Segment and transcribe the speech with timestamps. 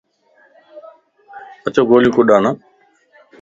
[1.65, 2.47] اچو گوليو ڪڏا ن